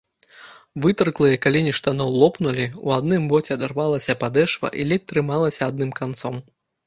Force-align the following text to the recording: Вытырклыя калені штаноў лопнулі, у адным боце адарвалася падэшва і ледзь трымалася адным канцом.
Вытырклыя 0.83 1.35
калені 1.45 1.73
штаноў 1.79 2.09
лопнулі, 2.21 2.65
у 2.87 2.95
адным 2.99 3.27
боце 3.33 3.51
адарвалася 3.57 4.17
падэшва 4.23 4.67
і 4.79 4.89
ледзь 4.93 5.07
трымалася 5.11 5.61
адным 5.71 5.91
канцом. 6.01 6.35